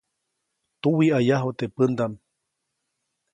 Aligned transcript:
Tuwiʼayaju 0.81 1.49
teʼ 1.57 1.71
pändaʼm. 1.75 2.13